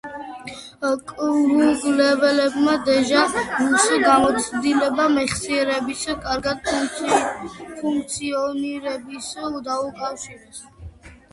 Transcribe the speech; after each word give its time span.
კვლევებმა 1.09 2.71
დეჟა 2.87 3.25
ვუს 3.33 3.83
გამოცდილება 4.05 5.05
მეხსიერების 5.17 6.01
კარგად 6.23 6.71
ფუნქციონირებას 7.83 9.29
დაუკავშირეს. 9.69 10.63